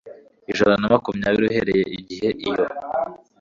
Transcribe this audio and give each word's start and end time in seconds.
ijana 0.51 0.75
na 0.81 0.87
makumyabiri 0.93 1.45
uhereye 1.51 1.83
igihe 1.99 2.29
iyo 2.47 2.65